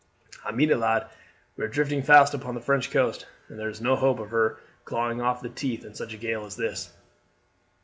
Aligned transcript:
"I 0.43 0.51
mean 0.51 0.71
it, 0.71 0.77
lad. 0.79 1.09
We 1.55 1.63
are 1.63 1.67
drifting 1.67 2.01
fast 2.01 2.33
upon 2.33 2.55
the 2.55 2.59
French 2.59 2.89
coast, 2.89 3.27
and 3.47 3.59
there 3.59 3.69
is 3.69 3.79
no 3.81 3.95
hope 3.95 4.17
of 4.17 4.31
her 4.31 4.57
clawing 4.83 5.21
off 5.21 5.43
in 5.45 5.49
the 5.51 5.55
teeth 5.55 5.85
of 5.85 5.95
such 5.95 6.15
a 6.15 6.17
gale 6.17 6.43
as 6.43 6.55
this." 6.55 6.91